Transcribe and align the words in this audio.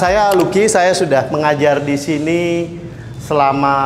Saya 0.00 0.32
Luki, 0.32 0.64
saya 0.64 0.96
sudah 0.96 1.28
mengajar 1.28 1.76
di 1.76 1.92
sini 2.00 2.72
selama 3.20 3.76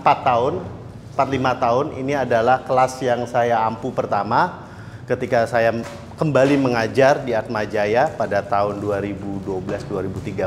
tahun, 0.00 0.64
4-5 1.12 1.60
tahun. 1.60 1.86
Ini 2.00 2.24
adalah 2.24 2.64
kelas 2.64 2.96
yang 3.04 3.28
saya 3.28 3.60
ampu 3.60 3.92
pertama 3.92 4.64
ketika 5.04 5.44
saya 5.44 5.76
kembali 6.16 6.56
mengajar 6.56 7.20
di 7.20 7.36
Atma 7.36 7.68
Jaya 7.68 8.08
pada 8.16 8.40
tahun 8.40 8.80
2012-2013. 8.80 10.40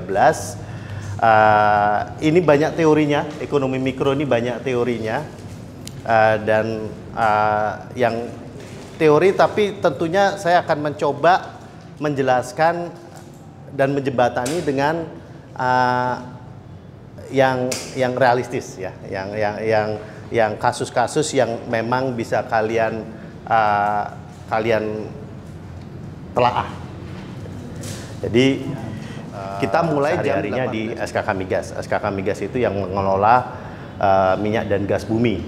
Uh, 1.22 2.10
ini 2.26 2.42
banyak 2.42 2.74
teorinya, 2.74 3.30
ekonomi 3.38 3.78
mikro 3.78 4.10
ini 4.18 4.26
banyak 4.26 4.66
teorinya. 4.66 5.22
Uh, 6.02 6.36
dan 6.50 6.90
uh, 7.14 7.94
yang 7.94 8.26
teori 8.98 9.38
tapi 9.38 9.78
tentunya 9.78 10.34
saya 10.42 10.66
akan 10.66 10.82
mencoba 10.82 11.62
menjelaskan 12.02 13.05
dan 13.76 13.92
menjembatani 13.92 14.64
dengan 14.64 15.04
uh, 15.60 16.16
yang 17.30 17.68
yang 18.00 18.16
realistis 18.16 18.80
ya, 18.80 18.96
yang 19.12 19.36
yang 19.36 19.56
yang 19.62 19.90
yang 20.32 20.52
kasus-kasus 20.56 21.36
yang 21.36 21.68
memang 21.68 22.16
bisa 22.16 22.42
kalian 22.48 23.04
uh, 23.46 24.16
kalian 24.48 25.06
telaah. 26.32 26.72
Jadi 28.26 28.64
kita 29.60 29.84
mulai 29.84 30.16
hari-harinya 30.16 30.66
di 30.72 30.96
SKK 30.96 31.30
Migas. 31.36 31.68
SKK 31.76 32.06
Migas 32.16 32.40
itu 32.40 32.58
yang 32.60 32.76
mengelola 32.76 33.36
uh, 34.00 34.34
minyak 34.40 34.72
dan 34.72 34.88
gas 34.88 35.04
bumi. 35.04 35.44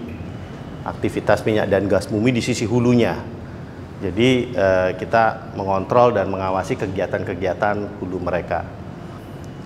Aktivitas 0.83 1.43
minyak 1.43 1.67
dan 1.67 1.87
gas 1.87 2.07
bumi 2.07 2.31
di 2.31 2.43
sisi 2.43 2.63
hulunya 2.63 3.36
jadi 3.97 4.29
uh, 4.53 4.89
kita 4.93 5.53
mengontrol 5.57 6.13
dan 6.13 6.29
mengawasi 6.29 6.77
kegiatan-kegiatan 6.77 7.97
hulu 7.97 8.21
mereka. 8.21 8.61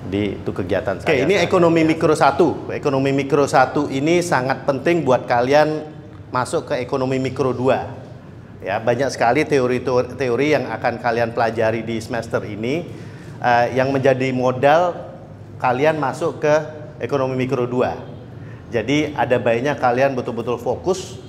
Jadi 0.07 0.39
itu 0.39 0.51
kegiatan 0.55 0.97
Oke, 0.97 1.23
ini 1.23 1.35
ekonomi 1.37 1.85
mikro 1.85 2.15
satu. 2.15 2.71
Ekonomi 2.73 3.13
mikro 3.13 3.45
satu 3.45 3.91
ini 3.91 4.23
sangat 4.23 4.63
penting 4.65 5.03
buat 5.05 5.29
kalian 5.29 5.83
masuk 6.31 6.73
ke 6.73 6.79
ekonomi 6.79 7.19
mikro 7.19 7.51
dua. 7.51 7.91
Ya, 8.63 8.81
banyak 8.81 9.13
sekali 9.13 9.45
teori-teori 9.45 10.47
yang 10.57 10.65
akan 10.73 11.01
kalian 11.01 11.35
pelajari 11.37 11.85
di 11.85 12.01
semester 12.01 12.41
ini 12.47 12.87
uh, 13.43 13.69
yang 13.77 13.93
menjadi 13.93 14.33
modal 14.33 14.95
kalian 15.61 16.01
masuk 16.01 16.41
ke 16.41 16.55
ekonomi 16.97 17.37
mikro 17.37 17.69
dua. 17.69 17.93
Jadi 18.73 19.13
ada 19.13 19.37
baiknya 19.37 19.77
kalian 19.77 20.17
betul-betul 20.17 20.57
fokus 20.57 21.20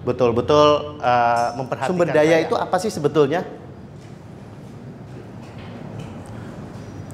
betul-betul 0.00 0.98
uh, 1.00 1.52
memperhatikan 1.60 1.92
sumber 1.92 2.08
daya 2.08 2.36
itu 2.40 2.54
apa 2.56 2.76
sih 2.80 2.88
sebetulnya? 2.88 3.44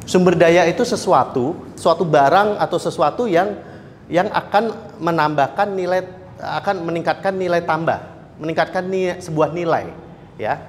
Sumber 0.06 0.38
daya 0.38 0.62
itu 0.70 0.86
sesuatu, 0.86 1.58
suatu 1.74 2.06
barang 2.06 2.62
atau 2.62 2.78
sesuatu 2.78 3.26
yang 3.26 3.58
yang 4.06 4.30
akan 4.30 4.94
menambahkan 5.02 5.74
nilai 5.74 6.06
akan 6.38 6.86
meningkatkan 6.86 7.34
nilai 7.34 7.66
tambah, 7.66 7.98
meningkatkan 8.38 8.86
nilai, 8.86 9.18
sebuah 9.18 9.50
nilai, 9.50 9.90
ya. 10.38 10.62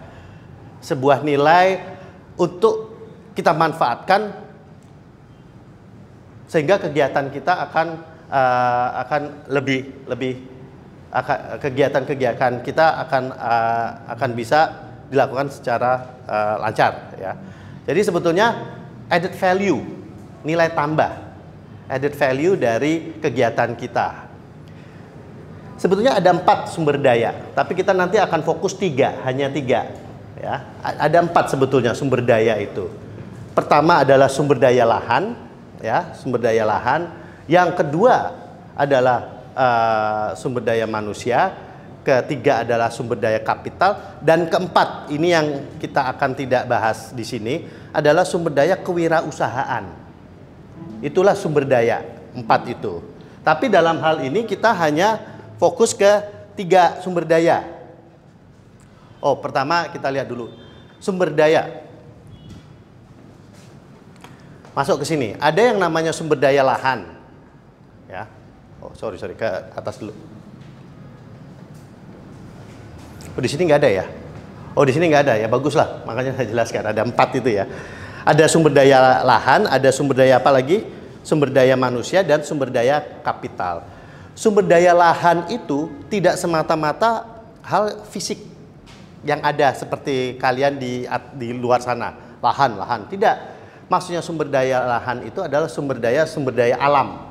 Sebuah 0.82 1.22
nilai 1.22 1.82
untuk 2.38 2.98
kita 3.38 3.54
manfaatkan 3.54 4.34
sehingga 6.50 6.82
kegiatan 6.82 7.30
kita 7.30 7.54
akan 7.70 7.88
uh, 8.32 8.90
akan 9.06 9.22
lebih 9.54 10.08
lebih 10.10 10.57
kegiatan-kegiatan 11.64 12.62
kita 12.62 12.86
akan 13.08 13.24
uh, 13.32 13.90
akan 14.12 14.30
bisa 14.36 14.60
dilakukan 15.08 15.48
secara 15.48 16.20
uh, 16.28 16.56
lancar 16.60 17.16
ya. 17.16 17.32
Jadi 17.88 18.04
sebetulnya 18.04 18.48
added 19.08 19.32
value, 19.40 19.80
nilai 20.44 20.68
tambah, 20.76 21.12
added 21.88 22.12
value 22.12 22.60
dari 22.60 23.16
kegiatan 23.24 23.72
kita. 23.80 24.28
Sebetulnya 25.80 26.18
ada 26.18 26.34
empat 26.34 26.74
sumber 26.74 27.00
daya, 27.00 27.54
tapi 27.54 27.78
kita 27.78 27.94
nanti 27.94 28.18
akan 28.18 28.42
fokus 28.44 28.76
tiga, 28.76 29.24
hanya 29.24 29.48
tiga. 29.48 29.88
Ya, 30.38 30.70
ada 30.84 31.18
empat 31.24 31.54
sebetulnya 31.54 31.94
sumber 31.94 32.22
daya 32.22 32.58
itu. 32.62 32.90
Pertama 33.54 34.06
adalah 34.06 34.30
sumber 34.30 34.58
daya 34.58 34.86
lahan, 34.86 35.38
ya, 35.82 36.14
sumber 36.18 36.44
daya 36.44 36.66
lahan. 36.66 37.10
Yang 37.48 37.80
kedua 37.80 38.36
adalah 38.76 39.37
uh, 39.58 40.38
sumber 40.38 40.62
daya 40.62 40.86
manusia, 40.86 41.58
ketiga 42.06 42.62
adalah 42.62 42.94
sumber 42.94 43.18
daya 43.18 43.42
kapital, 43.42 44.22
dan 44.22 44.46
keempat 44.46 45.10
ini 45.10 45.34
yang 45.34 45.48
kita 45.82 46.14
akan 46.14 46.38
tidak 46.38 46.70
bahas 46.70 47.12
di 47.12 47.26
sini 47.26 47.66
adalah 47.90 48.22
sumber 48.22 48.54
daya 48.54 48.78
kewirausahaan. 48.78 49.90
Itulah 51.02 51.34
sumber 51.34 51.66
daya 51.66 52.06
empat 52.38 52.70
itu. 52.70 53.02
Tapi 53.42 53.68
dalam 53.68 53.98
hal 54.00 54.22
ini 54.22 54.46
kita 54.46 54.70
hanya 54.78 55.18
fokus 55.58 55.98
ke 55.98 56.22
tiga 56.54 57.02
sumber 57.02 57.26
daya. 57.26 57.66
Oh, 59.18 59.34
pertama 59.42 59.90
kita 59.90 60.08
lihat 60.14 60.30
dulu 60.30 60.54
sumber 61.02 61.34
daya. 61.34 61.84
Masuk 64.78 65.02
ke 65.02 65.06
sini. 65.10 65.34
Ada 65.42 65.74
yang 65.74 65.82
namanya 65.82 66.14
sumber 66.14 66.38
daya 66.38 66.62
lahan. 66.62 67.17
Oh 68.82 68.94
sorry 68.94 69.18
sorry 69.18 69.34
ke 69.34 69.46
atas 69.74 69.98
dulu. 69.98 70.14
Oh 73.38 73.42
di 73.42 73.50
sini 73.50 73.70
nggak 73.70 73.80
ada 73.82 73.90
ya? 73.90 74.06
Oh 74.78 74.86
di 74.86 74.94
sini 74.94 75.10
nggak 75.10 75.24
ada 75.26 75.34
ya 75.38 75.48
baguslah 75.50 76.06
makanya 76.06 76.38
saya 76.38 76.48
jelaskan 76.50 76.84
ada 76.90 77.02
empat 77.02 77.30
itu 77.38 77.50
ya. 77.58 77.66
Ada 78.28 78.46
sumber 78.52 78.76
daya 78.76 79.24
lahan, 79.24 79.66
ada 79.72 79.90
sumber 79.90 80.20
daya 80.20 80.38
apa 80.38 80.52
lagi? 80.52 80.84
Sumber 81.24 81.48
daya 81.48 81.80
manusia 81.80 82.24
dan 82.24 82.44
sumber 82.44 82.68
daya 82.68 83.00
kapital. 83.24 83.88
Sumber 84.36 84.64
daya 84.68 84.92
lahan 84.94 85.48
itu 85.50 85.90
tidak 86.12 86.36
semata-mata 86.36 87.24
hal 87.68 88.06
fisik 88.08 88.40
yang 89.28 89.44
ada 89.44 89.76
seperti 89.76 90.40
kalian 90.40 90.80
di 90.80 91.04
di 91.36 91.52
luar 91.52 91.84
sana 91.84 92.40
lahan 92.40 92.80
lahan 92.80 93.12
tidak 93.12 93.36
maksudnya 93.92 94.24
sumber 94.24 94.48
daya 94.48 94.88
lahan 94.88 95.28
itu 95.28 95.44
adalah 95.44 95.68
sumber 95.68 96.00
daya 96.00 96.24
sumber 96.24 96.56
daya 96.56 96.80
alam 96.80 97.27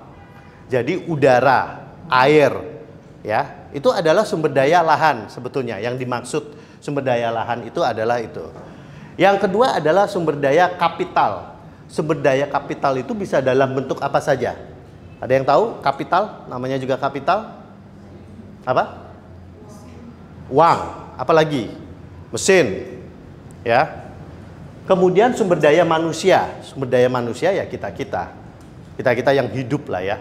jadi 0.67 1.07
udara, 1.07 1.87
air, 2.11 2.51
ya 3.23 3.67
itu 3.77 3.93
adalah 3.93 4.25
sumber 4.25 4.51
daya 4.51 4.83
lahan 4.83 5.29
sebetulnya. 5.29 5.77
Yang 5.77 6.01
dimaksud 6.01 6.43
sumber 6.83 7.05
daya 7.05 7.29
lahan 7.29 7.69
itu 7.69 7.85
adalah 7.85 8.19
itu. 8.19 8.43
Yang 9.21 9.47
kedua 9.49 9.79
adalah 9.79 10.09
sumber 10.09 10.41
daya 10.41 10.73
kapital. 10.75 11.55
Sumber 11.87 12.19
daya 12.19 12.49
kapital 12.51 12.99
itu 12.99 13.15
bisa 13.15 13.45
dalam 13.45 13.77
bentuk 13.77 14.03
apa 14.03 14.19
saja. 14.19 14.59
Ada 15.23 15.33
yang 15.33 15.47
tahu 15.47 15.79
kapital? 15.85 16.49
Namanya 16.51 16.81
juga 16.81 16.99
kapital? 16.99 17.53
Apa? 18.67 19.07
Uang. 20.51 20.81
Apalagi? 21.21 21.71
Mesin. 22.35 22.97
Ya. 23.61 24.09
Kemudian 24.89 25.37
sumber 25.37 25.63
daya 25.63 25.87
manusia. 25.87 26.59
Sumber 26.67 26.91
daya 26.91 27.07
manusia 27.07 27.55
ya 27.55 27.69
kita-kita. 27.69 28.35
Kita-kita 28.99 29.31
yang 29.31 29.47
hidup 29.53 29.87
lah 29.93 30.01
ya 30.01 30.17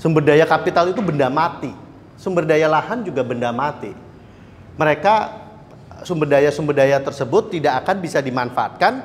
Sumber 0.00 0.24
daya 0.24 0.48
kapital 0.48 0.88
itu 0.88 1.04
benda 1.04 1.28
mati. 1.28 1.68
Sumber 2.16 2.48
daya 2.48 2.72
lahan 2.72 3.04
juga 3.04 3.20
benda 3.20 3.52
mati. 3.52 3.92
Mereka 4.80 5.14
sumber 6.08 6.24
daya-sumber 6.24 6.72
daya 6.72 6.96
tersebut 7.04 7.52
tidak 7.52 7.84
akan 7.84 7.96
bisa 8.00 8.24
dimanfaatkan 8.24 9.04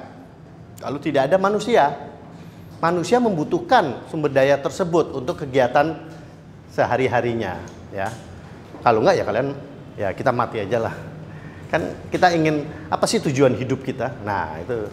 kalau 0.80 0.96
tidak 1.04 1.28
ada 1.28 1.36
manusia. 1.36 1.92
Manusia 2.80 3.20
membutuhkan 3.20 4.08
sumber 4.08 4.32
daya 4.32 4.56
tersebut 4.56 5.12
untuk 5.12 5.44
kegiatan 5.44 6.00
sehari-harinya, 6.72 7.60
ya. 7.92 8.08
Kalau 8.84 9.04
enggak 9.04 9.16
ya 9.20 9.24
kalian 9.28 9.48
ya 9.96 10.10
kita 10.16 10.32
mati 10.32 10.64
aja 10.64 10.88
lah. 10.88 10.96
Kan 11.72 11.92
kita 12.08 12.32
ingin 12.36 12.68
apa 12.88 13.04
sih 13.04 13.20
tujuan 13.20 13.56
hidup 13.56 13.84
kita? 13.84 14.16
Nah, 14.24 14.60
itu 14.64 14.88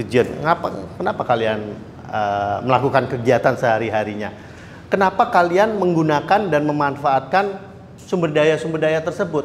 tujuan. 0.00 0.40
Kenapa 0.40 0.66
kenapa 0.96 1.22
kalian 1.24 1.60
uh, 2.08 2.64
melakukan 2.64 3.08
kegiatan 3.12 3.56
sehari-harinya? 3.56 4.47
Kenapa 4.88 5.28
kalian 5.28 5.76
menggunakan 5.76 6.48
dan 6.48 6.64
memanfaatkan 6.64 7.60
sumber 8.00 8.32
daya-sumber 8.32 8.80
daya 8.80 9.04
tersebut? 9.04 9.44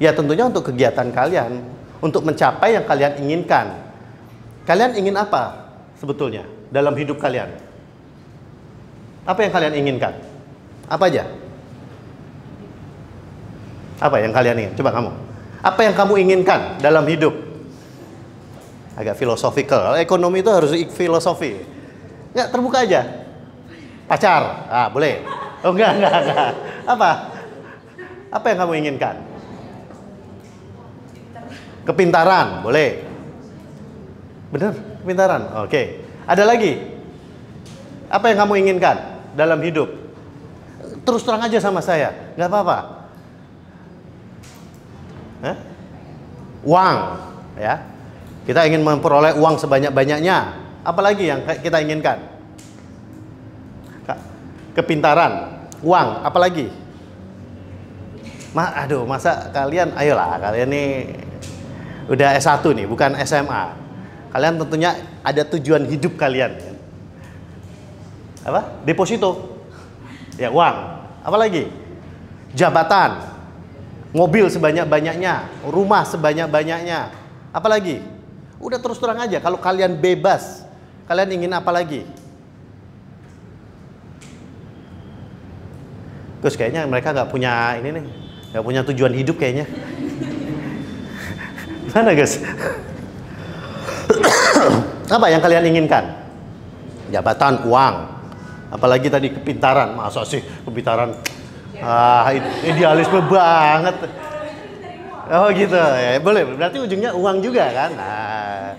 Ya 0.00 0.16
tentunya 0.16 0.48
untuk 0.48 0.72
kegiatan 0.72 1.12
kalian, 1.12 1.60
untuk 2.00 2.24
mencapai 2.24 2.76
yang 2.76 2.88
kalian 2.88 3.20
inginkan. 3.20 3.76
Kalian 4.64 4.96
ingin 4.96 5.16
apa 5.16 5.72
sebetulnya 6.00 6.48
dalam 6.72 6.96
hidup 6.96 7.20
kalian? 7.20 7.52
Apa 9.28 9.44
yang 9.44 9.52
kalian 9.52 9.74
inginkan? 9.76 10.16
Apa 10.88 11.12
aja? 11.12 11.28
Apa 14.00 14.24
yang 14.24 14.32
kalian 14.32 14.56
ingin? 14.56 14.72
Coba 14.76 14.92
kamu. 14.96 15.12
Apa 15.60 15.80
yang 15.84 15.94
kamu 15.96 16.14
inginkan 16.24 16.80
dalam 16.80 17.04
hidup? 17.08 17.32
Agak 18.96 19.20
filosofikal. 19.20 20.00
Ekonomi 20.00 20.40
itu 20.40 20.48
harus 20.48 20.72
filosofi. 20.96 21.75
Enggak, 22.36 22.52
terbuka 22.52 22.84
aja. 22.84 23.00
Pacar. 24.04 24.68
Ah, 24.68 24.92
boleh. 24.92 25.24
Oh, 25.64 25.72
enggak, 25.72 25.96
enggak, 25.96 26.14
enggak. 26.20 26.48
Apa? 26.84 27.10
Apa 28.28 28.46
yang 28.52 28.58
kamu 28.60 28.72
inginkan? 28.84 29.16
Kepintaran, 31.88 32.60
boleh. 32.60 33.08
Bener? 34.52 34.76
Kepintaran. 35.00 35.64
Oke. 35.64 36.04
Ada 36.28 36.44
lagi? 36.44 36.76
Apa 38.12 38.28
yang 38.28 38.44
kamu 38.44 38.52
inginkan 38.68 38.96
dalam 39.32 39.56
hidup? 39.64 39.88
Terus 41.08 41.24
terang 41.24 41.40
aja 41.40 41.56
sama 41.56 41.80
saya, 41.80 42.36
nggak 42.36 42.50
apa-apa. 42.52 42.78
Uang, 46.66 46.96
ya. 47.56 47.80
Kita 48.44 48.66
ingin 48.66 48.82
memperoleh 48.82 49.38
uang 49.38 49.56
sebanyak-banyaknya. 49.56 50.65
Apalagi 50.86 51.26
yang 51.26 51.42
kita 51.42 51.82
inginkan? 51.82 52.22
Kepintaran, 54.76 55.64
uang, 55.80 56.08
apalagi? 56.20 56.68
Ma, 58.52 58.76
aduh, 58.76 59.08
masa 59.08 59.48
kalian, 59.48 59.96
ayolah, 59.96 60.36
kalian 60.36 60.68
nih 60.68 60.88
udah 62.12 62.36
S1 62.36 62.60
nih, 62.76 62.84
bukan 62.84 63.16
SMA. 63.24 63.72
Kalian 64.36 64.60
tentunya 64.60 64.94
ada 65.24 65.48
tujuan 65.48 65.88
hidup 65.88 66.20
kalian. 66.20 66.60
Apa? 68.44 68.84
Deposito. 68.84 69.64
Ya, 70.36 70.52
uang. 70.52 70.76
Apalagi? 71.24 71.72
Jabatan. 72.52 73.32
Mobil 74.12 74.44
sebanyak-banyaknya, 74.52 75.64
rumah 75.72 76.04
sebanyak-banyaknya. 76.04 77.16
Apalagi? 77.48 78.04
Udah 78.60 78.76
terus 78.76 79.00
terang 79.00 79.24
aja, 79.24 79.40
kalau 79.40 79.56
kalian 79.56 79.96
bebas, 79.96 80.65
kalian 81.06 81.30
ingin 81.32 81.52
apa 81.54 81.70
lagi? 81.70 82.02
Terus 86.42 86.54
kayaknya 86.54 86.86
mereka 86.86 87.10
nggak 87.16 87.30
punya 87.32 87.74
ini 87.80 87.88
nih, 87.96 88.04
Gak 88.54 88.64
punya 88.64 88.86
tujuan 88.86 89.12
hidup 89.16 89.40
kayaknya. 89.40 89.66
Mana 91.94 92.14
guys? 92.14 92.38
Apa 95.16 95.26
yang 95.30 95.42
kalian 95.42 95.66
inginkan? 95.74 96.04
Jabatan, 97.10 97.66
uang. 97.66 97.94
Apalagi 98.70 99.10
tadi 99.10 99.30
kepintaran. 99.30 99.94
Masa 99.94 100.22
sih 100.26 100.42
kepintaran? 100.66 101.14
Ah, 101.82 102.30
idealisme 102.64 103.22
banget. 103.26 103.96
Oh 105.26 105.50
gitu 105.50 105.74
ya 105.74 106.22
boleh 106.22 106.46
berarti 106.54 106.78
ujungnya 106.78 107.10
uang 107.10 107.42
juga 107.42 107.66
kan 107.74 107.90
nah 107.98 108.78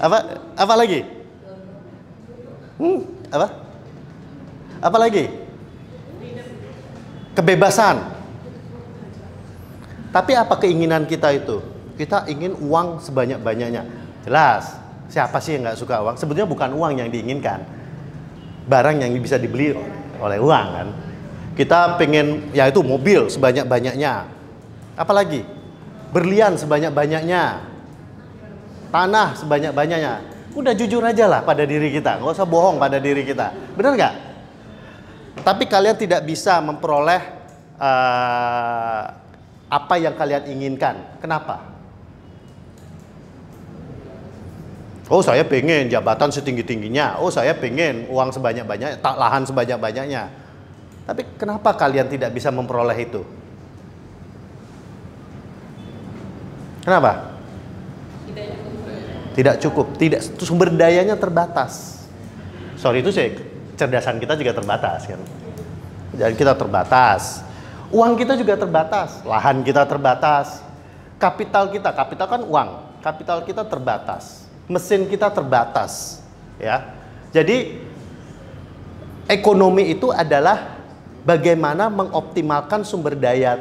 apa 0.00 0.37
apa 0.58 0.74
lagi 0.74 1.00
hmm, 2.82 3.00
apa 3.30 3.46
apa 4.82 4.98
lagi 4.98 5.24
kebebasan 7.38 8.18
tapi 10.08 10.32
apa 10.32 10.56
keinginan 10.56 11.04
kita 11.04 11.28
itu? 11.36 11.60
Kita 12.00 12.24
ingin 12.30 12.56
uang 12.56 13.04
sebanyak-banyaknya. 13.04 13.82
Jelas, 14.24 14.78
siapa 15.12 15.36
sih 15.42 15.58
yang 15.58 15.68
nggak 15.68 15.78
suka 15.78 16.00
uang? 16.00 16.16
Sebetulnya 16.16 16.48
bukan 16.48 16.72
uang 16.72 16.92
yang 16.96 17.08
diinginkan. 17.12 17.60
Barang 18.68 19.00
yang 19.00 19.12
bisa 19.20 19.36
dibeli 19.36 19.76
oleh 20.18 20.38
uang 20.40 20.66
kan. 20.72 20.88
Kita 21.54 21.98
pengen, 21.98 22.54
ya 22.54 22.70
itu 22.70 22.80
mobil 22.80 23.28
sebanyak-banyaknya. 23.28 24.30
Apalagi? 24.96 25.44
Berlian 26.14 26.56
sebanyak-banyaknya. 26.56 27.60
Tanah 28.88 29.28
sebanyak-banyaknya. 29.36 30.14
Udah 30.56 30.72
jujur 30.72 31.04
aja 31.04 31.28
lah 31.28 31.40
pada 31.44 31.68
diri 31.68 31.92
kita. 31.92 32.20
Nggak 32.20 32.32
usah 32.38 32.48
bohong 32.48 32.80
pada 32.80 32.96
diri 32.96 33.24
kita. 33.26 33.52
Benar 33.76 33.92
nggak? 33.96 34.14
Tapi 35.44 35.64
kalian 35.68 35.96
tidak 35.96 36.24
bisa 36.24 36.58
memperoleh 36.60 37.22
uh, 37.78 39.02
apa 39.68 39.94
yang 40.00 40.16
kalian 40.16 40.48
inginkan. 40.48 41.20
Kenapa? 41.20 41.78
Oh 45.08 45.24
saya 45.24 45.40
pengen 45.44 45.88
jabatan 45.88 46.28
setinggi-tingginya. 46.28 47.16
Oh 47.20 47.32
saya 47.32 47.56
pengen 47.56 48.04
uang 48.12 48.28
sebanyak-banyaknya, 48.28 49.00
tak 49.00 49.16
lahan 49.16 49.48
sebanyak-banyaknya. 49.48 50.28
Tapi 51.08 51.24
kenapa 51.40 51.72
kalian 51.72 52.12
tidak 52.12 52.36
bisa 52.36 52.52
memperoleh 52.52 52.98
itu? 53.00 53.24
Kenapa? 56.84 57.37
Tidak 59.38 59.56
cukup. 59.62 59.94
Tidak 59.94 60.18
sumber 60.42 60.74
dayanya 60.74 61.14
terbatas. 61.14 62.02
Sorry 62.74 63.06
itu 63.06 63.14
sih 63.14 63.38
kecerdasan 63.78 64.18
kita 64.18 64.34
juga 64.34 64.58
terbatas 64.58 65.06
kan. 65.06 65.22
Jadi 66.18 66.34
kita 66.34 66.58
terbatas. 66.58 67.46
Uang 67.94 68.18
kita 68.18 68.36
juga 68.36 68.58
terbatas, 68.58 69.24
lahan 69.24 69.64
kita 69.64 69.86
terbatas, 69.88 70.60
kapital 71.16 71.72
kita, 71.72 71.88
kapital 71.88 72.26
kan 72.28 72.42
uang, 72.44 72.68
kapital 73.00 73.40
kita 73.40 73.64
terbatas, 73.64 74.44
mesin 74.68 75.08
kita 75.08 75.32
terbatas, 75.32 76.20
ya. 76.60 76.84
Jadi 77.32 77.80
ekonomi 79.24 79.88
itu 79.88 80.12
adalah 80.12 80.76
bagaimana 81.24 81.88
mengoptimalkan 81.88 82.84
sumber 82.84 83.16
daya 83.16 83.56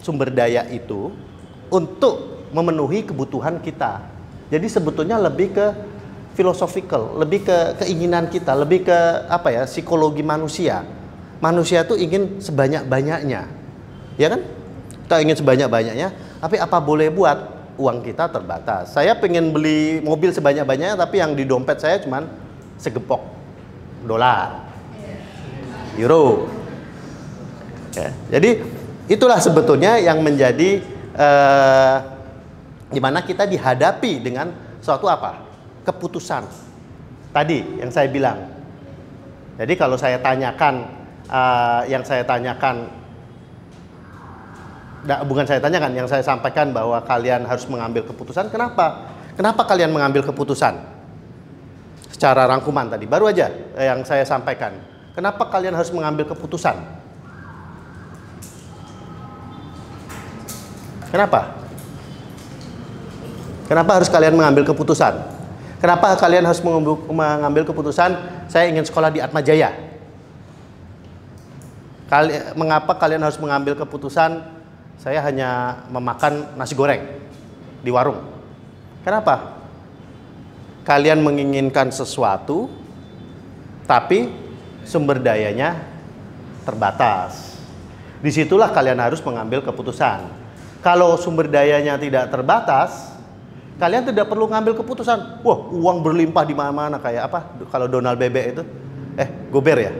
sumber 0.00 0.32
daya 0.32 0.64
itu 0.72 1.12
untuk 1.68 2.48
memenuhi 2.56 3.04
kebutuhan 3.04 3.60
kita. 3.60 4.00
Jadi 4.48 4.66
sebetulnya 4.68 5.20
lebih 5.20 5.52
ke 5.52 5.66
philosophical, 6.32 7.18
lebih 7.20 7.44
ke 7.44 7.84
keinginan 7.84 8.30
kita, 8.32 8.56
lebih 8.56 8.88
ke 8.88 8.98
apa 9.28 9.52
ya, 9.52 9.62
psikologi 9.68 10.24
manusia. 10.24 10.84
Manusia 11.38 11.86
itu 11.86 11.94
ingin 11.94 12.42
sebanyak-banyaknya 12.42 13.58
ya 14.18 14.28
kan? 14.34 14.40
Kita 15.06 15.16
ingin 15.24 15.36
sebanyak-banyaknya, 15.40 16.08
tapi 16.42 16.56
apa 16.60 16.76
boleh 16.82 17.08
buat? 17.08 17.56
Uang 17.78 18.02
kita 18.02 18.26
terbatas. 18.26 18.90
Saya 18.90 19.14
pengen 19.14 19.54
beli 19.54 20.02
mobil 20.02 20.34
sebanyak-banyaknya, 20.34 20.98
tapi 20.98 21.22
yang 21.22 21.38
di 21.38 21.46
dompet 21.46 21.78
saya 21.78 22.02
cuma 22.02 22.26
segepok 22.74 23.22
dolar, 24.02 24.66
euro. 25.94 26.50
Ya, 27.94 28.10
jadi 28.34 28.66
itulah 29.06 29.38
sebetulnya 29.38 29.94
yang 30.02 30.26
menjadi 30.26 30.82
eh, 31.14 31.96
di 32.88 33.00
mana 33.00 33.20
kita 33.20 33.44
dihadapi 33.44 34.24
dengan 34.24 34.52
suatu 34.80 35.08
apa? 35.08 35.44
Keputusan. 35.84 36.44
Tadi 37.32 37.80
yang 37.80 37.92
saya 37.92 38.08
bilang. 38.08 38.38
Jadi 39.58 39.74
kalau 39.74 39.98
saya 39.98 40.22
tanyakan, 40.22 40.86
uh, 41.28 41.82
yang 41.90 42.06
saya 42.06 42.22
tanyakan 42.22 42.88
bukan 45.26 45.46
saya 45.46 45.62
tanyakan, 45.62 45.94
yang 45.94 46.08
saya 46.10 46.24
sampaikan 46.24 46.74
bahwa 46.74 46.98
kalian 47.06 47.46
harus 47.46 47.64
mengambil 47.70 48.02
keputusan. 48.06 48.50
Kenapa? 48.50 49.14
Kenapa 49.38 49.62
kalian 49.64 49.94
mengambil 49.94 50.26
keputusan? 50.26 50.74
Secara 52.10 52.50
rangkuman 52.50 52.90
tadi, 52.90 53.06
baru 53.06 53.30
aja 53.30 53.46
yang 53.78 54.02
saya 54.02 54.26
sampaikan. 54.26 54.74
Kenapa 55.14 55.46
kalian 55.46 55.74
harus 55.78 55.94
mengambil 55.94 56.26
keputusan? 56.26 56.74
Kenapa? 61.14 61.67
Kenapa 63.68 64.00
harus 64.00 64.08
kalian 64.08 64.32
mengambil 64.32 64.64
keputusan? 64.64 65.20
Kenapa 65.78 66.16
kalian 66.16 66.42
harus 66.48 66.64
mengambil 67.06 67.62
keputusan? 67.68 68.16
Saya 68.48 68.66
ingin 68.72 68.82
sekolah 68.88 69.12
di 69.12 69.20
Atmajaya. 69.20 69.76
Kali, 72.08 72.32
mengapa 72.56 72.96
kalian 72.96 73.20
harus 73.20 73.36
mengambil 73.36 73.76
keputusan 73.76 74.40
saya 74.98 75.22
hanya 75.22 75.84
memakan 75.92 76.56
nasi 76.58 76.74
goreng 76.74 77.04
di 77.84 77.92
warung. 77.92 78.18
Kenapa? 79.06 79.60
Kalian 80.82 81.20
menginginkan 81.22 81.92
sesuatu, 81.92 82.66
tapi 83.84 84.32
sumber 84.82 85.20
dayanya 85.20 85.78
terbatas. 86.64 87.60
Di 88.18 88.32
situlah 88.34 88.72
kalian 88.72 88.98
harus 88.98 89.22
mengambil 89.22 89.62
keputusan. 89.62 90.26
Kalau 90.80 91.14
sumber 91.20 91.46
dayanya 91.46 92.00
tidak 92.00 92.32
terbatas, 92.32 93.17
kalian 93.78 94.10
tidak 94.10 94.26
perlu 94.26 94.50
mengambil 94.50 94.74
keputusan. 94.76 95.40
Wah, 95.46 95.58
uang 95.70 96.02
berlimpah 96.02 96.44
di 96.44 96.54
mana-mana 96.54 96.98
kayak 96.98 97.30
apa? 97.30 97.40
Kalau 97.70 97.86
Donald 97.86 98.18
Bebek 98.18 98.44
itu, 98.58 98.62
eh, 99.14 99.28
Gober 99.48 99.78
ya, 99.78 99.92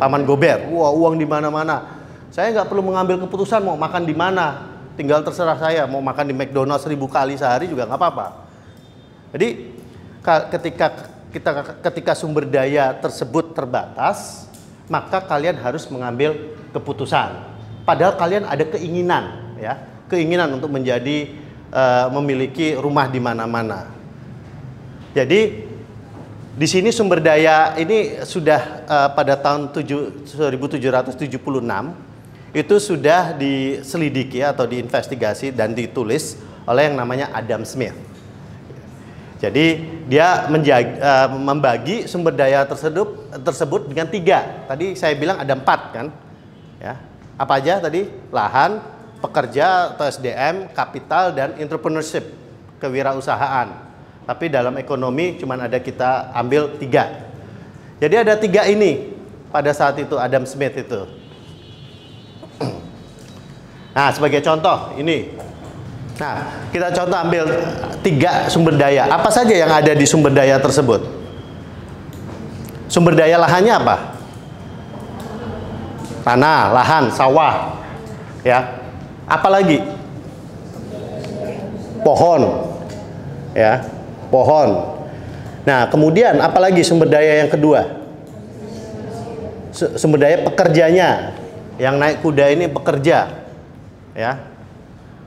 paman 0.00 0.24
Gober. 0.24 0.66
Wah, 0.72 0.90
uang 0.90 1.20
di 1.20 1.28
mana-mana 1.28 1.96
saya 2.36 2.52
nggak 2.52 2.68
perlu 2.68 2.82
mengambil 2.82 3.16
keputusan 3.26 3.62
mau 3.62 3.78
makan 3.78 4.02
di 4.04 4.12
mana. 4.12 4.74
Tinggal 4.96 5.20
terserah 5.20 5.60
saya 5.60 5.84
mau 5.84 6.00
makan 6.00 6.32
di 6.32 6.34
McDonald's 6.36 6.84
seribu 6.84 7.04
kali 7.04 7.36
sehari 7.36 7.68
juga 7.68 7.84
nggak 7.84 8.00
apa-apa. 8.00 8.26
Jadi 9.36 9.76
ketika 10.52 10.86
kita 11.32 11.50
ketika 11.84 12.12
sumber 12.16 12.48
daya 12.48 12.96
tersebut 12.96 13.52
terbatas, 13.52 14.48
maka 14.88 15.20
kalian 15.20 15.60
harus 15.60 15.84
mengambil 15.92 16.56
keputusan. 16.72 17.56
Padahal 17.84 18.16
kalian 18.16 18.48
ada 18.48 18.64
keinginan, 18.68 19.56
ya, 19.60 19.80
keinginan 20.08 20.56
untuk 20.56 20.72
menjadi 20.72 21.32
uh, 21.76 22.08
memiliki 22.16 22.72
rumah 22.72 23.04
di 23.12 23.20
mana-mana. 23.20 23.92
Jadi 25.12 25.68
di 26.56 26.64
sini 26.64 26.88
sumber 26.88 27.20
daya 27.20 27.76
ini 27.76 28.24
sudah 28.24 28.88
uh, 28.88 29.08
pada 29.12 29.36
tahun 29.36 29.76
7, 29.76 30.24
1776 30.24 31.36
itu 32.56 32.76
sudah 32.80 33.36
diselidiki 33.36 34.40
atau 34.40 34.64
diinvestigasi 34.64 35.52
dan 35.52 35.76
ditulis 35.76 36.40
oleh 36.64 36.88
yang 36.88 36.96
namanya 36.96 37.28
Adam 37.36 37.68
Smith. 37.68 37.92
Jadi 39.36 39.84
dia 40.08 40.48
menjaga, 40.48 40.96
uh, 40.96 41.28
membagi 41.36 42.08
sumber 42.08 42.32
daya 42.32 42.64
tersebut 42.64 43.36
tersebut 43.44 43.92
dengan 43.92 44.08
tiga. 44.08 44.64
Tadi 44.64 44.96
saya 44.96 45.12
bilang 45.12 45.36
ada 45.36 45.52
empat 45.52 45.80
kan, 45.92 46.06
ya. 46.80 46.96
Apa 47.36 47.60
aja 47.60 47.84
tadi? 47.84 48.08
Lahan, 48.32 48.80
pekerja 49.20 49.96
atau 49.96 50.04
SDM, 50.04 50.70
kapital 50.72 51.32
dan 51.32 51.56
entrepreneurship, 51.56 52.24
kewirausahaan. 52.78 53.72
Tapi 54.26 54.50
dalam 54.50 54.74
ekonomi 54.76 55.38
cuma 55.38 55.54
ada 55.54 55.78
kita 55.78 56.34
ambil 56.34 56.74
tiga. 56.76 57.30
Jadi 58.02 58.14
ada 58.26 58.34
tiga 58.36 58.66
ini 58.66 59.14
pada 59.48 59.70
saat 59.72 59.96
itu 60.02 60.18
Adam 60.18 60.44
Smith 60.44 60.74
itu. 60.76 61.00
Nah 63.96 64.12
sebagai 64.12 64.44
contoh 64.44 64.92
ini 65.00 65.32
Nah, 66.16 66.64
kita 66.72 66.88
contoh 66.96 67.16
ambil 67.28 67.44
tiga 68.00 68.48
sumber 68.48 68.72
daya. 68.80 69.04
Apa 69.04 69.28
saja 69.28 69.52
yang 69.52 69.68
ada 69.68 69.92
di 69.92 70.08
sumber 70.08 70.32
daya 70.32 70.56
tersebut? 70.56 71.04
Sumber 72.88 73.12
daya 73.12 73.36
lahannya 73.36 73.76
apa? 73.76 73.96
Tanah, 76.24 76.72
lahan, 76.72 77.04
sawah. 77.12 77.76
Ya. 78.40 78.85
Apalagi? 79.26 79.82
Pohon. 82.06 82.42
Ya, 83.52 83.82
pohon. 84.30 84.94
Nah, 85.66 85.90
kemudian 85.90 86.38
apalagi 86.38 86.86
sumber 86.86 87.10
daya 87.10 87.42
yang 87.42 87.50
kedua? 87.50 88.06
Sumber 89.74 90.22
daya 90.22 90.46
pekerjanya. 90.46 91.34
Yang 91.76 91.94
naik 91.98 92.18
kuda 92.22 92.44
ini 92.54 92.70
pekerja. 92.70 93.44
Ya, 94.16 94.40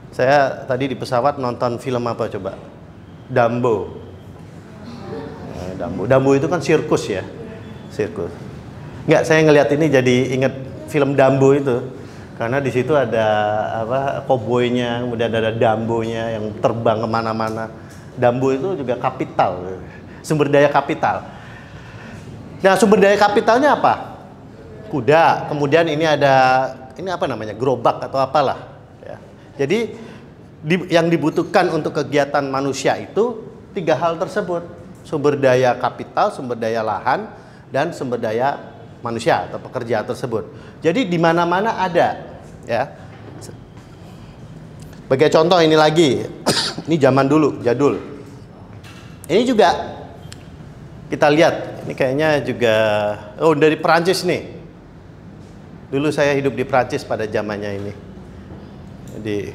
saya 0.09 0.65
tadi 0.65 0.89
di 0.89 0.95
pesawat 0.97 1.37
nonton 1.37 1.77
film 1.77 2.01
apa 2.09 2.25
coba? 2.31 2.57
Dumbo. 3.29 4.01
Nah, 5.53 5.71
Dumbo. 5.77 6.01
Dumbo 6.09 6.31
itu 6.33 6.47
kan 6.49 6.63
sirkus 6.63 7.05
ya. 7.05 7.21
Sirkus. 7.93 8.33
Enggak, 9.05 9.21
saya 9.27 9.45
ngelihat 9.45 9.69
ini 9.75 9.85
jadi 9.91 10.15
inget 10.33 10.53
film 10.89 11.13
Dumbo 11.13 11.53
itu. 11.53 11.98
Karena 12.39 12.63
di 12.63 12.71
situ 12.71 12.95
ada 12.95 13.27
apa 13.83 14.23
koboynya, 14.23 15.03
kemudian 15.03 15.27
ada 15.27 15.51
Dumbo-nya 15.51 16.39
yang 16.39 16.55
terbang 16.63 17.03
ke 17.03 17.07
mana-mana. 17.11 17.67
Dumbo 18.15 18.55
itu 18.55 18.79
juga 18.79 18.95
kapital, 18.95 19.79
sumber 20.23 20.47
daya 20.47 20.71
kapital. 20.71 21.27
Nah, 22.63 22.75
sumber 22.79 22.99
daya 23.03 23.19
kapitalnya 23.19 23.75
apa? 23.75 24.23
Kuda. 24.87 25.51
Kemudian 25.51 25.83
ini 25.91 26.07
ada 26.07 26.35
ini 26.95 27.11
apa 27.11 27.27
namanya? 27.27 27.51
Gerobak 27.55 28.07
atau 28.07 28.19
apalah 28.23 28.79
jadi 29.59 29.91
di, 30.63 30.75
yang 30.87 31.11
dibutuhkan 31.11 31.67
untuk 31.67 31.99
kegiatan 31.99 32.47
manusia 32.47 32.95
itu 32.95 33.43
tiga 33.75 33.99
hal 33.99 34.15
tersebut. 34.15 34.63
Sumber 35.03 35.35
daya 35.35 35.75
kapital, 35.75 36.31
sumber 36.31 36.55
daya 36.55 36.79
lahan, 36.79 37.27
dan 37.67 37.91
sumber 37.91 38.23
daya 38.23 38.55
manusia 39.03 39.51
atau 39.51 39.59
pekerja 39.59 40.07
tersebut. 40.07 40.47
Jadi 40.79 41.11
di 41.11 41.19
mana-mana 41.19 41.75
ada 41.75 42.28
ya. 42.69 42.85
Sebagai 45.09 45.33
contoh 45.33 45.57
ini 45.57 45.73
lagi. 45.73 46.21
ini 46.85 46.95
zaman 47.01 47.25
dulu, 47.25 47.65
jadul. 47.65 47.97
Ini 49.25 49.41
juga 49.41 49.97
kita 51.09 51.25
lihat, 51.33 51.85
ini 51.89 51.97
kayaknya 51.97 52.45
juga 52.45 52.75
oh 53.41 53.57
dari 53.57 53.73
Perancis 53.81 54.21
nih. 54.21 54.61
Dulu 55.89 56.13
saya 56.13 56.37
hidup 56.37 56.53
di 56.53 56.61
Perancis 56.61 57.01
pada 57.01 57.25
zamannya 57.25 57.71
ini 57.81 57.93
di 59.19 59.51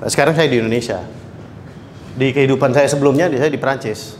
nah, 0.00 0.08
sekarang 0.10 0.34
saya 0.34 0.50
di 0.50 0.58
Indonesia. 0.58 1.00
Di 2.14 2.30
kehidupan 2.30 2.70
saya 2.70 2.86
sebelumnya 2.86 3.26
saya 3.30 3.50
di 3.50 3.58
Prancis. 3.58 4.14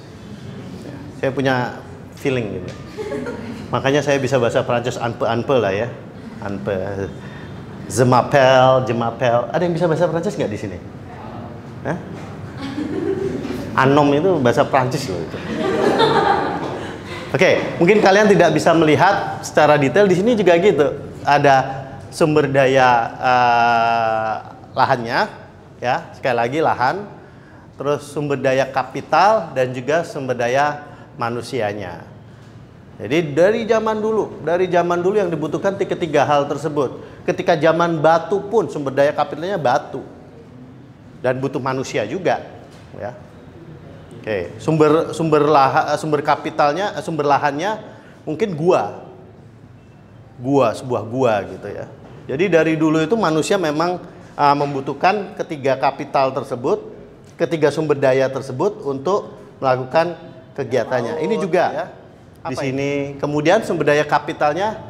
Saya 1.22 1.30
punya 1.30 1.78
feeling 2.18 2.58
gitu. 2.58 2.70
Makanya 3.70 4.02
saya 4.02 4.18
bisa 4.18 4.38
bahasa 4.38 4.66
Prancis 4.66 4.98
anpe-anpe 4.98 5.56
lah 5.58 5.70
ya. 5.70 5.88
Anpe. 6.44 7.08
Zemapel, 7.88 8.84
jemapel. 8.84 9.48
Ada 9.48 9.62
yang 9.64 9.74
bisa 9.76 9.88
bahasa 9.88 10.08
Prancis 10.08 10.36
nggak 10.36 10.52
di 10.52 10.58
sini? 10.60 10.78
Hah? 11.84 11.98
Anom 13.74 14.08
itu 14.14 14.38
bahasa 14.38 14.62
Prancis 14.64 15.08
loh 15.10 15.18
itu. 15.18 15.38
Oke, 17.34 17.42
okay, 17.42 17.54
mungkin 17.82 17.98
kalian 17.98 18.30
tidak 18.30 18.54
bisa 18.54 18.70
melihat 18.78 19.42
secara 19.42 19.74
detail 19.74 20.06
di 20.06 20.14
sini 20.14 20.38
juga 20.38 20.54
gitu. 20.54 21.02
Ada 21.26 21.84
sumber 22.14 22.46
daya 22.46 23.10
uh, 23.18 24.34
lahannya 24.70 25.26
ya 25.82 26.14
sekali 26.14 26.36
lagi 26.38 26.58
lahan 26.62 27.10
terus 27.74 28.06
sumber 28.06 28.38
daya 28.38 28.70
kapital 28.70 29.50
dan 29.50 29.74
juga 29.74 30.06
sumber 30.06 30.38
daya 30.38 30.86
manusianya 31.18 32.06
jadi 32.94 33.34
dari 33.34 33.66
zaman 33.66 33.98
dulu 33.98 34.46
dari 34.46 34.70
zaman 34.70 35.02
dulu 35.02 35.18
yang 35.18 35.26
dibutuhkan 35.26 35.74
ketiga 35.74 36.22
hal 36.22 36.46
tersebut. 36.46 37.02
Ketika 37.26 37.58
zaman 37.58 37.98
batu 37.98 38.38
pun 38.46 38.70
sumber 38.70 38.94
daya 38.94 39.10
kapitalnya 39.10 39.58
batu. 39.58 40.04
Dan 41.18 41.40
butuh 41.40 41.58
manusia 41.58 42.06
juga 42.06 42.44
ya. 42.94 43.16
Oke 44.20 44.54
sumber 44.62 45.10
sumber 45.10 45.42
lah 45.42 45.98
sumber 45.98 46.22
kapitalnya 46.22 46.94
sumber 47.02 47.26
lahannya 47.26 47.82
mungkin 48.22 48.54
gua. 48.54 49.02
Gua 50.38 50.70
sebuah 50.70 51.02
gua 51.02 51.42
gitu 51.50 51.66
ya. 51.66 51.90
Jadi 52.30 52.44
dari 52.46 52.74
dulu 52.78 53.02
itu 53.02 53.18
manusia 53.18 53.58
memang 53.58 53.98
uh, 54.38 54.54
membutuhkan 54.54 55.34
ketiga 55.34 55.76
kapital 55.76 56.30
tersebut, 56.30 56.94
ketiga 57.34 57.74
sumber 57.74 57.98
daya 57.98 58.30
tersebut 58.30 58.86
untuk 58.86 59.34
melakukan 59.58 60.14
kegiatannya. 60.54 61.20
Ini 61.26 61.34
juga 61.42 61.64
ya. 61.74 61.86
Di 62.50 62.56
sini. 62.56 62.90
Ini? 63.14 63.20
Kemudian 63.20 63.64
sumber 63.64 63.92
daya 63.92 64.04
kapitalnya 64.04 64.80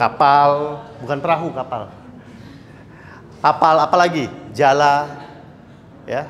kapal, 0.00 0.80
bukan 1.02 1.18
perahu 1.20 1.48
kapal. 1.52 1.92
Kapal 3.42 3.76
apalagi? 3.82 4.26
Jala, 4.52 5.08
ya. 6.06 6.28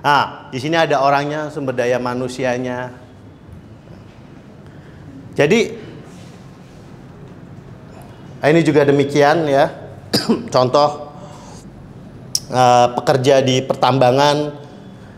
Nah, 0.00 0.48
di 0.50 0.58
sini 0.60 0.76
ada 0.78 1.02
orangnya, 1.02 1.48
sumber 1.52 1.76
daya 1.76 2.00
manusianya. 2.00 2.94
Jadi 5.36 5.86
Nah, 8.46 8.54
ini 8.54 8.62
juga 8.62 8.86
demikian 8.86 9.42
ya. 9.50 9.74
Contoh 10.54 11.10
uh, 12.46 12.86
pekerja 12.94 13.42
di 13.42 13.58
pertambangan. 13.58 14.65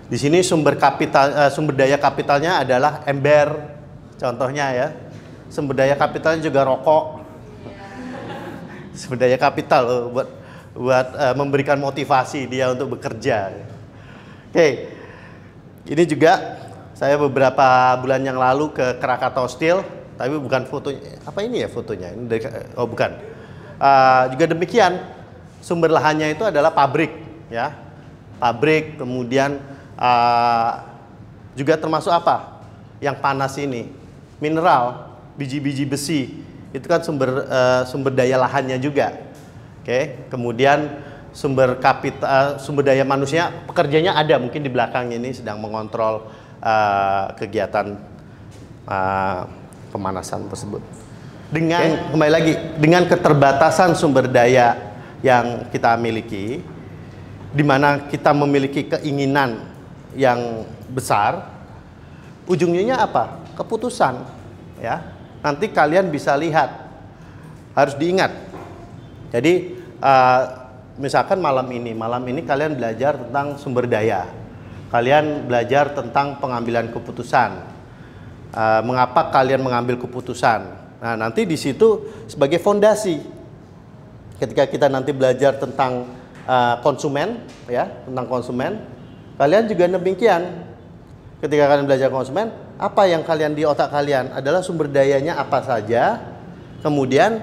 Di 0.08 0.16
sini 0.16 0.40
sumber 0.40 0.80
kapital 0.80 1.26
uh, 1.36 1.50
sumber 1.52 1.76
daya 1.76 2.00
kapitalnya 2.00 2.64
adalah 2.64 3.04
ember. 3.04 3.76
Contohnya 4.16 4.66
ya. 4.72 4.88
Sumber 5.52 5.76
daya 5.76 5.94
kapitalnya 5.94 6.40
juga 6.40 6.64
rokok. 6.64 7.04
Sumber 8.96 9.20
daya 9.20 9.36
kapital 9.36 9.82
uh, 9.84 10.04
buat 10.08 10.28
buat 10.72 11.06
uh, 11.12 11.34
memberikan 11.36 11.76
motivasi 11.76 12.48
dia 12.48 12.72
untuk 12.72 12.96
bekerja. 12.96 13.52
Oke. 14.48 14.56
Okay. 14.56 14.72
Ini 15.88 16.04
juga 16.04 16.32
saya 16.92 17.16
beberapa 17.16 17.96
bulan 18.00 18.20
yang 18.20 18.36
lalu 18.36 18.72
ke 18.76 19.00
Krakatau 19.00 19.48
Steel 19.48 19.80
tapi 20.18 20.34
bukan 20.34 20.66
fotonya. 20.66 21.22
Apa 21.22 21.46
ini 21.46 21.62
ya 21.62 21.68
fotonya? 21.70 22.10
Ini 22.10 22.24
dari, 22.26 22.42
oh 22.74 22.90
bukan. 22.90 23.14
Uh, 23.78 24.34
juga 24.34 24.50
demikian, 24.50 24.98
sumber 25.62 25.94
lahannya 25.94 26.34
itu 26.34 26.42
adalah 26.42 26.74
pabrik, 26.74 27.14
ya, 27.46 27.70
pabrik. 28.42 28.98
Kemudian 28.98 29.62
uh, 29.98 30.70
juga 31.58 31.74
termasuk 31.74 32.14
apa? 32.14 32.62
Yang 33.02 33.16
panas 33.18 33.52
ini, 33.58 33.90
mineral, 34.38 35.14
biji-biji 35.34 35.84
besi. 35.84 36.20
Itu 36.70 36.86
kan 36.86 37.02
sumber 37.02 37.46
uh, 37.46 37.82
sumber 37.84 38.14
daya 38.14 38.38
lahannya 38.38 38.78
juga. 38.78 39.14
Oke, 39.82 39.86
okay? 39.86 40.02
kemudian 40.30 41.02
sumber 41.34 41.78
kapital, 41.82 42.60
sumber 42.62 42.86
daya 42.86 43.02
manusia, 43.02 43.50
pekerjanya 43.66 44.16
ada 44.16 44.36
mungkin 44.38 44.60
di 44.62 44.70
belakang 44.70 45.10
ini 45.14 45.32
sedang 45.32 45.62
mengontrol 45.62 46.28
uh, 46.60 47.32
kegiatan 47.38 47.96
uh, 48.84 49.48
pemanasan 49.90 50.46
tersebut. 50.50 50.82
Dengan 51.48 51.80
okay. 51.80 52.12
kembali 52.12 52.32
lagi 52.32 52.52
dengan 52.76 53.02
keterbatasan 53.08 53.96
sumber 53.96 54.28
daya 54.28 54.76
yang 55.24 55.72
kita 55.72 55.96
miliki, 55.96 56.60
di 57.48 57.64
mana 57.64 58.04
kita 58.12 58.36
memiliki 58.36 58.84
keinginan 58.84 59.67
yang 60.18 60.66
besar, 60.90 61.46
ujungnya 62.50 63.06
apa? 63.06 63.38
Keputusan, 63.54 64.26
ya. 64.82 65.14
Nanti 65.38 65.70
kalian 65.70 66.10
bisa 66.10 66.34
lihat, 66.34 66.90
harus 67.78 67.94
diingat. 67.94 68.34
Jadi 69.30 69.78
uh, 70.02 70.42
misalkan 70.98 71.38
malam 71.38 71.70
ini, 71.70 71.94
malam 71.94 72.26
ini 72.26 72.42
kalian 72.42 72.74
belajar 72.74 73.14
tentang 73.14 73.54
sumber 73.62 73.86
daya, 73.86 74.26
kalian 74.90 75.46
belajar 75.46 75.94
tentang 75.94 76.42
pengambilan 76.42 76.90
keputusan, 76.90 77.50
uh, 78.58 78.82
mengapa 78.82 79.30
kalian 79.30 79.62
mengambil 79.62 79.94
keputusan. 80.02 80.66
Nah, 80.98 81.14
nanti 81.14 81.46
di 81.46 81.54
situ 81.54 82.10
sebagai 82.26 82.58
fondasi 82.58 83.22
ketika 84.42 84.66
kita 84.66 84.90
nanti 84.90 85.14
belajar 85.14 85.54
tentang 85.54 86.10
uh, 86.42 86.82
konsumen 86.82 87.38
ya, 87.70 87.86
tentang 88.02 88.26
konsumen, 88.26 88.97
kalian 89.38 89.64
juga 89.70 89.86
demikian. 89.86 90.66
Ketika 91.38 91.70
kalian 91.70 91.86
belajar 91.86 92.10
konsumen, 92.10 92.50
apa 92.74 93.06
yang 93.06 93.22
kalian 93.22 93.54
di 93.54 93.62
otak 93.62 93.94
kalian 93.94 94.34
adalah 94.34 94.58
sumber 94.58 94.90
dayanya 94.90 95.38
apa 95.38 95.62
saja, 95.62 96.18
kemudian 96.82 97.38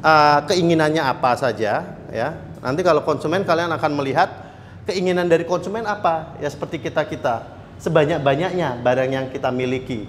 uh, 0.00 0.40
keinginannya 0.48 1.04
apa 1.04 1.36
saja, 1.36 1.84
ya. 2.08 2.28
Nanti 2.64 2.80
kalau 2.80 3.04
konsumen 3.04 3.44
kalian 3.44 3.68
akan 3.76 3.92
melihat 3.92 4.32
keinginan 4.88 5.28
dari 5.28 5.44
konsumen 5.44 5.84
apa, 5.84 6.40
ya 6.40 6.48
seperti 6.48 6.80
kita 6.80 7.04
kita, 7.04 7.44
sebanyak-banyaknya 7.76 8.80
barang 8.80 9.10
yang 9.12 9.26
kita 9.28 9.52
miliki. 9.52 10.08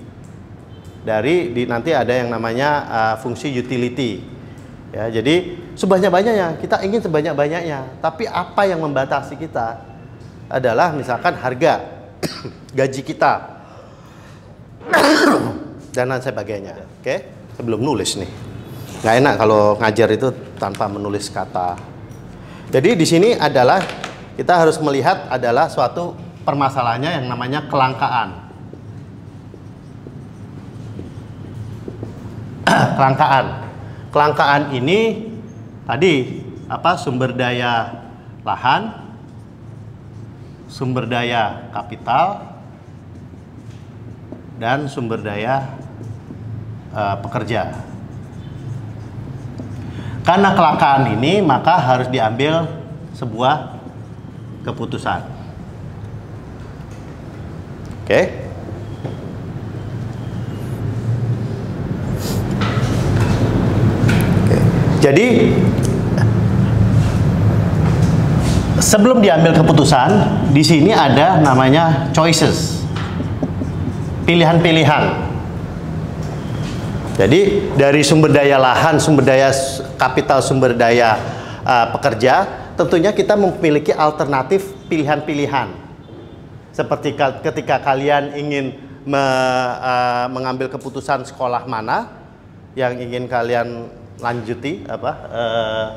Dari 1.04 1.52
di, 1.52 1.68
nanti 1.68 1.92
ada 1.92 2.16
yang 2.16 2.32
namanya 2.32 2.70
uh, 2.88 3.16
fungsi 3.20 3.52
utility, 3.52 4.24
ya. 4.96 5.12
Jadi 5.12 5.60
sebanyak-banyaknya 5.76 6.64
kita 6.64 6.80
ingin 6.80 7.04
sebanyak-banyaknya, 7.04 8.00
tapi 8.00 8.24
apa 8.24 8.72
yang 8.72 8.80
membatasi 8.80 9.36
kita 9.36 9.84
adalah 10.50 10.92
misalkan 10.92 11.38
harga 11.38 11.86
gaji 12.78 13.02
kita 13.06 13.34
dan 15.96 16.10
lain 16.10 16.24
sebagainya. 16.26 16.74
Oke, 16.74 17.06
okay? 17.06 17.18
sebelum 17.54 17.80
nulis 17.80 18.18
nih, 18.18 18.30
nggak 19.06 19.16
enak 19.22 19.34
kalau 19.38 19.78
ngajar 19.78 20.10
itu 20.10 20.28
tanpa 20.58 20.90
menulis 20.90 21.30
kata. 21.30 21.78
Jadi 22.70 22.98
di 22.98 23.06
sini 23.06 23.30
adalah 23.38 23.82
kita 24.38 24.54
harus 24.66 24.78
melihat 24.82 25.30
adalah 25.30 25.70
suatu 25.70 26.14
permasalahannya 26.46 27.22
yang 27.22 27.26
namanya 27.30 27.66
kelangkaan. 27.70 28.30
kelangkaan. 32.98 33.46
Kelangkaan 34.10 34.74
ini 34.74 35.30
tadi 35.86 36.42
apa 36.70 36.98
sumber 36.98 37.34
daya 37.34 38.06
lahan, 38.46 39.09
sumber 40.70 41.10
daya 41.10 41.74
kapital 41.74 42.46
dan 44.62 44.86
sumber 44.86 45.20
daya 45.20 45.74
uh, 46.94 47.18
pekerja. 47.26 47.74
Karena 50.22 50.54
kelakaan 50.54 51.18
ini 51.18 51.42
maka 51.42 51.82
harus 51.82 52.06
diambil 52.14 52.70
sebuah 53.18 53.82
keputusan. 54.62 55.26
Oke. 58.06 58.14
Okay. 58.14 58.26
Jadi 65.00 65.56
sebelum 68.90 69.22
diambil 69.22 69.54
keputusan, 69.54 70.10
di 70.50 70.66
sini 70.66 70.90
ada 70.90 71.38
namanya 71.38 72.10
choices. 72.10 72.82
Pilihan-pilihan. 74.26 75.30
Jadi 77.14 77.70
dari 77.78 78.02
sumber 78.02 78.34
daya 78.34 78.58
lahan, 78.58 78.98
sumber 78.98 79.30
daya 79.30 79.54
kapital, 80.00 80.42
sumber 80.42 80.74
daya 80.74 81.22
uh, 81.62 81.94
pekerja, 81.94 82.48
tentunya 82.74 83.14
kita 83.14 83.38
memiliki 83.38 83.94
alternatif 83.94 84.74
pilihan-pilihan. 84.90 85.70
Seperti 86.74 87.14
ketika 87.46 87.84
kalian 87.84 88.34
ingin 88.34 88.66
me, 89.06 89.20
uh, 89.20 90.26
mengambil 90.32 90.72
keputusan 90.72 91.28
sekolah 91.28 91.68
mana 91.70 92.10
yang 92.74 92.96
ingin 92.98 93.28
kalian 93.28 93.92
lanjuti 94.24 94.88
apa 94.88 95.12
uh, 95.28 95.88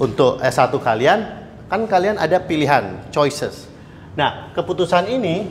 untuk 0.00 0.40
S1 0.40 0.72
kalian, 0.80 1.43
kan 1.68 1.88
kalian 1.88 2.20
ada 2.20 2.38
pilihan, 2.40 3.08
choices. 3.10 3.66
Nah, 4.14 4.54
keputusan 4.54 5.10
ini 5.10 5.48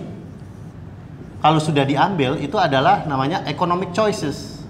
kalau 1.44 1.60
sudah 1.60 1.84
diambil 1.84 2.40
itu 2.40 2.56
adalah 2.56 3.04
namanya 3.04 3.44
economic 3.44 3.92
choices. 3.92 4.64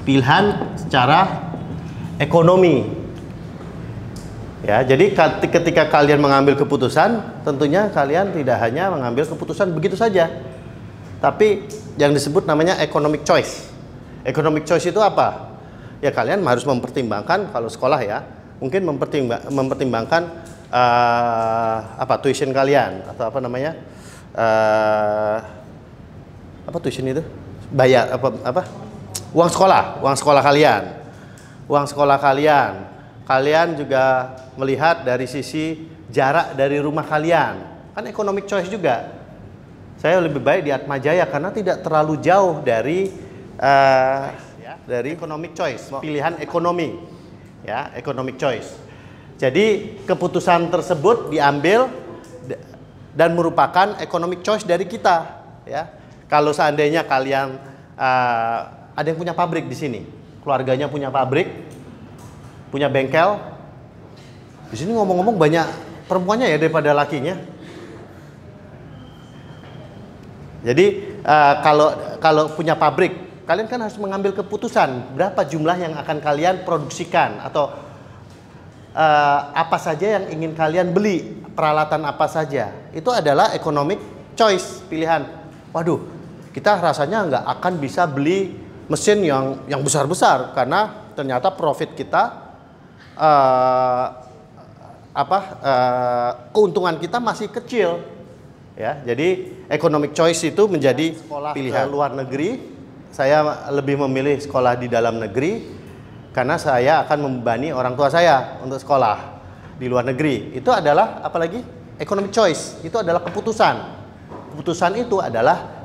Pilihan 0.00 0.76
secara 0.80 1.52
ekonomi. 2.16 2.88
Ya, 4.64 4.80
jadi 4.84 5.12
ketika 5.44 5.88
kalian 5.88 6.20
mengambil 6.20 6.56
keputusan, 6.56 7.44
tentunya 7.44 7.92
kalian 7.92 8.32
tidak 8.32 8.60
hanya 8.60 8.88
mengambil 8.88 9.28
keputusan 9.28 9.72
begitu 9.76 9.96
saja. 9.96 10.28
Tapi 11.20 11.68
yang 12.00 12.16
disebut 12.16 12.48
namanya 12.48 12.80
economic 12.80 13.28
choice. 13.28 13.68
Economic 14.24 14.64
choice 14.64 14.88
itu 14.88 15.00
apa? 15.04 15.52
Ya 16.00 16.08
kalian 16.12 16.40
harus 16.48 16.64
mempertimbangkan 16.64 17.52
kalau 17.52 17.68
sekolah 17.68 18.00
ya, 18.00 18.24
mungkin 18.60 18.84
mempertimbang, 18.84 19.48
mempertimbangkan 19.48 20.22
uh, 20.68 21.78
apa 21.96 22.14
tuition 22.20 22.52
kalian 22.52 23.02
atau 23.08 23.32
apa 23.32 23.38
namanya 23.40 23.72
uh, 24.36 25.36
apa 26.68 26.76
tuition 26.78 27.08
itu? 27.08 27.24
Bayar 27.72 28.12
apa 28.14 28.28
apa? 28.44 28.62
Uang 29.32 29.50
sekolah 29.50 30.04
uang 30.04 30.16
sekolah 30.16 30.42
kalian. 30.44 30.82
Uang 31.66 31.86
sekolah 31.88 32.20
kalian. 32.20 32.72
Kalian 33.24 33.78
juga 33.78 34.36
melihat 34.58 35.06
dari 35.06 35.24
sisi 35.24 35.86
jarak 36.12 36.52
dari 36.58 36.82
rumah 36.82 37.06
kalian. 37.06 37.54
Kan 37.96 38.04
economic 38.06 38.44
choice 38.44 38.68
juga. 38.68 39.18
Saya 39.96 40.18
lebih 40.18 40.40
baik 40.40 40.66
di 40.66 40.72
Atma 40.72 40.96
Jaya 40.98 41.28
karena 41.28 41.52
tidak 41.52 41.84
terlalu 41.84 42.18
jauh 42.18 42.58
dari 42.64 43.12
uh, 43.60 44.32
dari 44.88 45.14
economic 45.14 45.54
choice. 45.54 45.92
pilihan 46.02 46.40
ekonomi 46.42 47.19
ya 47.64 47.92
economic 47.96 48.36
choice. 48.40 48.76
Jadi 49.40 49.96
keputusan 50.04 50.68
tersebut 50.68 51.32
diambil 51.32 51.88
dan 53.16 53.32
merupakan 53.32 53.96
economic 53.98 54.44
choice 54.44 54.68
dari 54.68 54.84
kita 54.84 55.40
ya. 55.64 55.88
Kalau 56.28 56.54
seandainya 56.54 57.02
kalian 57.08 57.58
uh, 57.98 58.58
ada 58.94 59.06
yang 59.06 59.18
punya 59.18 59.34
pabrik 59.34 59.66
di 59.66 59.74
sini, 59.74 60.06
keluarganya 60.44 60.86
punya 60.86 61.10
pabrik, 61.10 61.48
punya 62.70 62.86
bengkel. 62.86 63.40
Di 64.70 64.76
sini 64.78 64.94
ngomong-ngomong 64.94 65.34
banyak 65.34 65.66
perempuannya 66.06 66.46
ya 66.46 66.58
daripada 66.60 66.94
lakinya. 66.94 67.34
Jadi 70.60 70.86
uh, 71.24 71.54
kalau 71.64 71.88
kalau 72.20 72.44
punya 72.52 72.76
pabrik 72.76 73.29
kalian 73.50 73.66
kan 73.66 73.82
harus 73.82 73.98
mengambil 73.98 74.30
keputusan 74.30 75.18
berapa 75.18 75.42
jumlah 75.42 75.74
yang 75.74 75.98
akan 75.98 76.22
kalian 76.22 76.62
produksikan 76.62 77.42
atau 77.42 77.74
uh, 78.94 79.40
apa 79.50 79.74
saja 79.74 80.22
yang 80.22 80.30
ingin 80.38 80.54
kalian 80.54 80.94
beli, 80.94 81.34
peralatan 81.58 82.06
apa 82.06 82.30
saja. 82.30 82.70
Itu 82.94 83.10
adalah 83.10 83.50
economic 83.50 83.98
choice, 84.38 84.86
pilihan. 84.86 85.26
Waduh, 85.74 85.98
kita 86.54 86.78
rasanya 86.78 87.26
nggak 87.26 87.44
akan 87.58 87.72
bisa 87.82 88.06
beli 88.06 88.54
mesin 88.86 89.18
yang 89.26 89.66
yang 89.66 89.82
besar-besar 89.82 90.54
karena 90.54 91.10
ternyata 91.18 91.50
profit 91.50 91.90
kita 91.98 92.54
uh, 93.18 94.06
apa 95.10 95.38
uh, 95.58 96.30
keuntungan 96.54 97.02
kita 97.02 97.18
masih 97.18 97.50
kecil 97.50 97.98
ya 98.78 99.02
jadi 99.02 99.58
economic 99.66 100.14
choice 100.14 100.46
itu 100.46 100.70
menjadi 100.70 101.18
sekolah 101.18 101.50
pilihan 101.50 101.86
luar 101.90 102.14
negeri 102.14 102.79
saya 103.10 103.68
lebih 103.74 103.98
memilih 104.06 104.38
sekolah 104.38 104.78
di 104.78 104.86
dalam 104.86 105.18
negeri 105.18 105.66
karena 106.30 106.58
saya 106.58 107.02
akan 107.06 107.18
membebani 107.26 107.74
orang 107.74 107.98
tua 107.98 108.06
saya 108.06 108.58
untuk 108.62 108.78
sekolah 108.78 109.42
di 109.78 109.86
luar 109.90 110.06
negeri. 110.06 110.54
Itu 110.54 110.70
adalah 110.70 111.22
apalagi 111.22 111.62
economic 111.98 112.30
choice, 112.30 112.82
itu 112.86 112.94
adalah 112.98 113.22
keputusan. 113.26 113.76
Keputusan 114.54 114.92
itu 114.98 115.18
adalah 115.18 115.78